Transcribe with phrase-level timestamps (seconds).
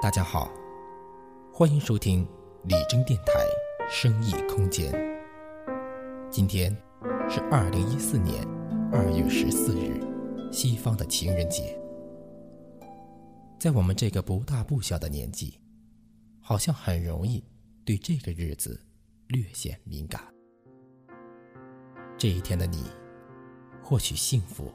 [0.00, 0.48] 大家好，
[1.52, 2.24] 欢迎收听
[2.62, 3.32] 李征电台
[3.90, 4.92] 生意空间。
[6.30, 6.70] 今天
[7.28, 8.46] 是二零一四年
[8.92, 10.00] 二月十四日，
[10.52, 11.76] 西方的情人节。
[13.58, 15.58] 在我们这个不大不小的年纪，
[16.40, 17.44] 好像很容易
[17.84, 18.80] 对这个日子
[19.26, 20.22] 略显敏感。
[22.16, 22.84] 这一天的你，
[23.82, 24.72] 或许幸福，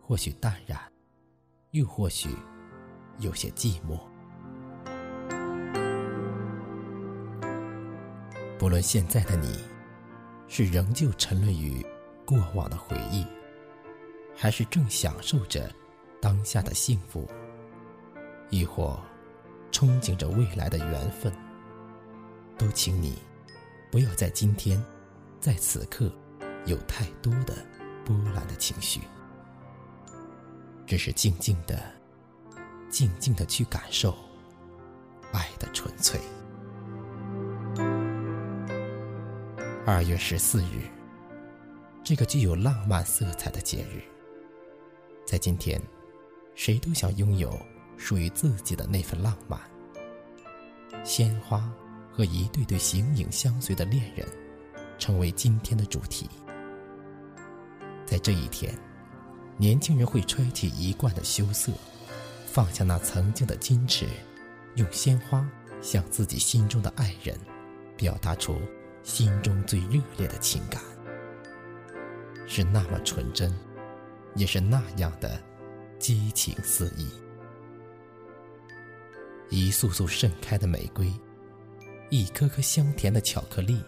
[0.00, 0.78] 或许淡然，
[1.72, 2.28] 又或许
[3.18, 3.98] 有些寂寞。
[8.58, 9.56] 不论现在的你，
[10.48, 11.84] 是仍旧沉沦于
[12.24, 13.24] 过往的回忆，
[14.36, 15.72] 还是正享受着
[16.20, 17.30] 当下的幸福，
[18.50, 19.00] 亦或
[19.70, 21.32] 憧憬着未来的缘分，
[22.58, 23.16] 都请你
[23.92, 24.84] 不要在今天，
[25.40, 26.10] 在此刻
[26.66, 27.54] 有太多的
[28.04, 29.00] 波澜的情绪，
[30.84, 31.80] 只是静静的、
[32.90, 34.16] 静静的去感受
[35.32, 36.20] 爱的纯粹。
[39.90, 40.82] 二月十四日，
[42.04, 44.02] 这个具有浪漫色彩的节日，
[45.26, 45.80] 在今天，
[46.54, 47.58] 谁都想拥有
[47.96, 49.58] 属于自己的那份浪漫。
[51.04, 51.72] 鲜花
[52.12, 54.28] 和一对对形影相随的恋人，
[54.98, 56.28] 成为今天的主题。
[58.04, 58.78] 在这一天，
[59.56, 61.72] 年轻人会揣起一贯的羞涩，
[62.44, 64.06] 放下那曾经的矜持，
[64.74, 65.48] 用鲜花
[65.80, 67.34] 向自己心中的爱人
[67.96, 68.60] 表达出。
[69.08, 70.82] 心中最热烈的情感，
[72.46, 73.50] 是那么纯真，
[74.34, 75.42] 也是那样的
[75.98, 77.08] 激情四溢。
[79.48, 81.10] 一束束盛开的玫瑰，
[82.10, 83.82] 一颗颗香甜的巧克力，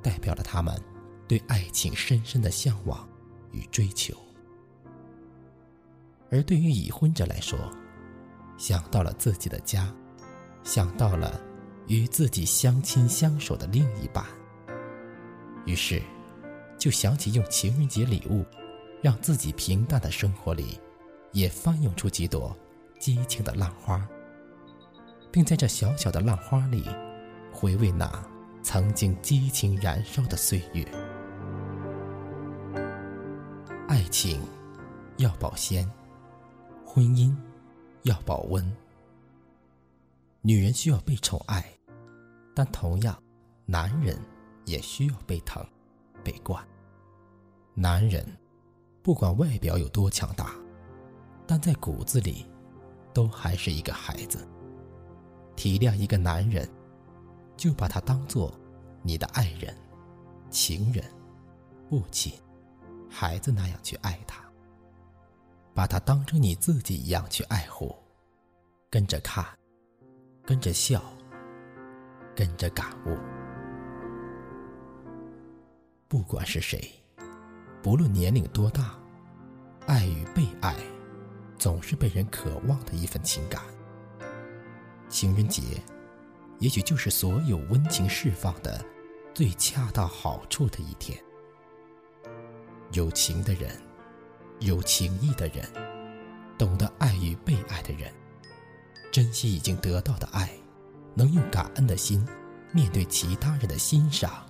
[0.00, 0.80] 代表了他们
[1.26, 3.06] 对爱情深深的向往
[3.50, 4.16] 与追求。
[6.30, 7.58] 而对于已婚者来说，
[8.56, 9.92] 想到了自己的家，
[10.62, 11.45] 想到了。
[11.88, 14.24] 与自己相亲相守的另一半，
[15.66, 16.02] 于是
[16.76, 18.44] 就想起用情人节礼物，
[19.00, 20.80] 让自己平淡的生活里
[21.32, 22.56] 也翻涌出几朵
[22.98, 24.04] 激情的浪花，
[25.30, 26.84] 并在这小小的浪花里
[27.52, 28.10] 回味那
[28.62, 30.84] 曾经激情燃烧的岁月。
[33.86, 34.42] 爱情
[35.18, 35.88] 要保鲜，
[36.84, 37.32] 婚姻
[38.02, 38.76] 要保温。
[40.42, 41.75] 女人需要被宠爱。
[42.56, 43.22] 但同样，
[43.66, 44.18] 男人
[44.64, 45.62] 也需要被疼、
[46.24, 46.66] 被惯。
[47.74, 48.26] 男人
[49.02, 50.54] 不管外表有多强大，
[51.46, 52.46] 但在骨子里，
[53.12, 54.48] 都还是一个孩子。
[55.54, 56.66] 体谅一个男人，
[57.58, 58.58] 就把他当做
[59.02, 59.76] 你的爱人、
[60.48, 61.04] 情人、
[61.90, 62.32] 父亲、
[63.10, 64.42] 孩子那样去爱他，
[65.74, 67.94] 把他当成你自己一样去爱护，
[68.88, 69.44] 跟着看，
[70.42, 71.02] 跟着笑。
[72.36, 73.16] 跟着感悟，
[76.06, 76.92] 不管是谁，
[77.82, 78.94] 不论年龄多大，
[79.86, 80.76] 爱与被爱，
[81.58, 83.62] 总是被人渴望的一份情感。
[85.08, 85.62] 情人节，
[86.58, 88.84] 也许就是所有温情释放的
[89.32, 91.18] 最恰到好处的一天。
[92.92, 93.70] 有情的人，
[94.60, 95.66] 有情义的人，
[96.58, 98.12] 懂得爱与被爱的人，
[99.10, 100.50] 珍惜已经得到的爱。
[101.16, 102.22] 能用感恩的心
[102.72, 104.44] 面对其他人的欣赏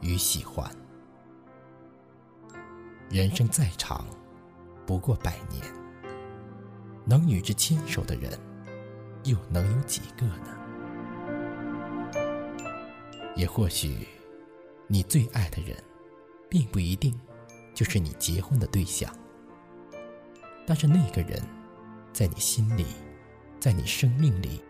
[0.00, 0.68] 与喜欢。
[3.08, 4.04] 人生再长，
[4.84, 5.64] 不过百年，
[7.04, 8.36] 能与之牵手的人，
[9.22, 10.58] 又能有几个呢？
[13.36, 14.08] 也或许，
[14.88, 15.76] 你最爱的人，
[16.50, 17.16] 并不一定
[17.72, 19.08] 就是你结婚的对象。
[20.66, 21.40] 但是那个人，
[22.12, 22.84] 在你心里，
[23.60, 24.60] 在你生命里。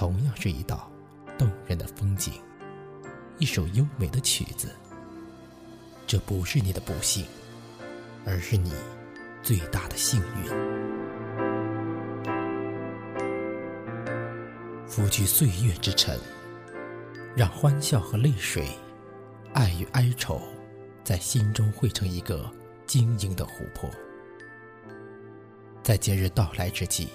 [0.00, 0.90] 同样是一道
[1.36, 2.32] 动人的风景，
[3.36, 4.74] 一首优美的曲子。
[6.06, 7.26] 这不是你的不幸，
[8.24, 8.72] 而是你
[9.42, 10.48] 最大的幸运。
[14.88, 16.18] 拂去岁月之尘，
[17.36, 18.70] 让欢笑和泪水，
[19.52, 20.40] 爱与哀愁，
[21.04, 22.50] 在心中汇成一个
[22.86, 23.90] 晶莹的湖泊。
[25.82, 27.10] 在节日到来之际，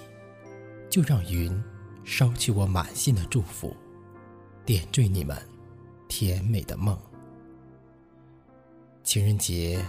[0.88, 1.60] 就让云。
[2.06, 3.76] 捎去我满心的祝福，
[4.64, 5.36] 点缀你们
[6.06, 6.96] 甜美的梦。
[9.02, 9.84] 情人节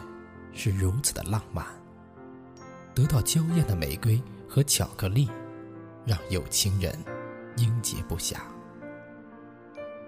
[0.52, 1.64] 是如此的浪漫，
[2.96, 4.20] 得到娇艳的玫瑰
[4.50, 5.30] 和巧克力，
[6.06, 6.92] 让有情人
[7.58, 8.38] 应接不暇。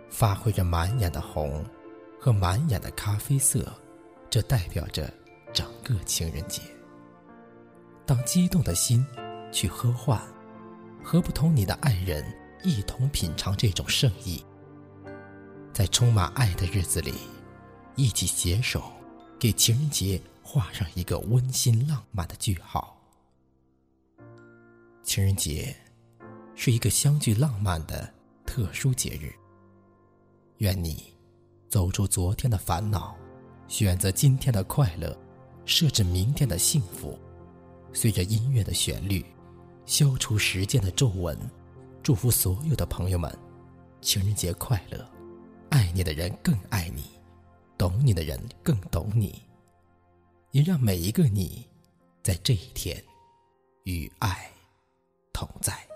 [0.09, 1.63] 发挥着满眼的红
[2.19, 3.71] 和满眼的咖啡色，
[4.31, 5.13] 这代表着
[5.53, 6.63] 整个情人节。
[8.03, 9.05] 当激动的心
[9.51, 10.19] 去喝换。
[11.03, 12.23] 何不同你的爱人
[12.63, 14.43] 一同品尝这种圣意，
[15.73, 17.13] 在充满爱的日子里，
[17.95, 18.91] 一起携手，
[19.39, 22.95] 给情人节画上一个温馨浪漫的句号。
[25.03, 25.75] 情人节
[26.53, 28.13] 是一个相聚浪漫的
[28.45, 29.33] 特殊节日。
[30.57, 31.13] 愿你
[31.69, 33.15] 走出昨天的烦恼，
[33.67, 35.17] 选择今天的快乐，
[35.65, 37.17] 设置明天的幸福。
[37.93, 39.25] 随着音乐的旋律，
[39.89, 41.35] 消除时间的皱纹。
[42.03, 43.35] 祝福所有的朋友们，
[44.01, 45.03] 情人节快乐！
[45.71, 47.05] 爱你的人更爱你，
[47.75, 49.41] 懂你的人更懂你。
[50.51, 51.67] 也让每一个你，
[52.21, 53.03] 在这一天，
[53.85, 54.51] 与爱
[55.33, 55.88] 同在。